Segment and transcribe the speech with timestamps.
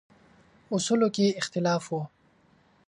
[0.75, 1.93] اصولو کې اختلاف و.